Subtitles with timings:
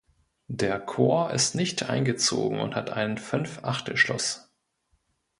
[0.49, 4.51] Der Chor ist nicht eingezogen und hat einen Fünfachtelschluss.